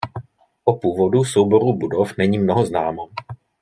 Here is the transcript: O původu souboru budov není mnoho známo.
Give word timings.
O 0.65 0.73
původu 0.77 1.23
souboru 1.23 1.73
budov 1.73 2.17
není 2.17 2.39
mnoho 2.39 2.65
známo. 2.65 3.09